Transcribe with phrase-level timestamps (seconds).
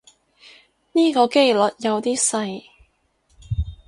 [0.93, 2.63] 呢個機率有啲細